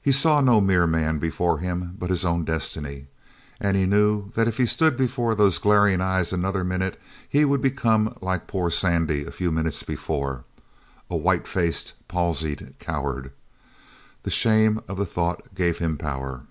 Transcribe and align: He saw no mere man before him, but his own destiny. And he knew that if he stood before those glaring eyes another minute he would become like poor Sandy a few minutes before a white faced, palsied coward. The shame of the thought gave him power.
He 0.00 0.12
saw 0.12 0.40
no 0.40 0.62
mere 0.62 0.86
man 0.86 1.18
before 1.18 1.58
him, 1.58 1.94
but 1.98 2.08
his 2.08 2.24
own 2.24 2.42
destiny. 2.42 3.08
And 3.60 3.76
he 3.76 3.84
knew 3.84 4.30
that 4.30 4.48
if 4.48 4.56
he 4.56 4.64
stood 4.64 4.96
before 4.96 5.34
those 5.34 5.58
glaring 5.58 6.00
eyes 6.00 6.32
another 6.32 6.64
minute 6.64 6.98
he 7.28 7.44
would 7.44 7.60
become 7.60 8.16
like 8.22 8.46
poor 8.46 8.70
Sandy 8.70 9.26
a 9.26 9.30
few 9.30 9.52
minutes 9.52 9.82
before 9.82 10.46
a 11.10 11.16
white 11.16 11.46
faced, 11.46 11.92
palsied 12.08 12.76
coward. 12.78 13.30
The 14.22 14.30
shame 14.30 14.80
of 14.88 14.96
the 14.96 15.04
thought 15.04 15.54
gave 15.54 15.76
him 15.80 15.98
power. 15.98 16.44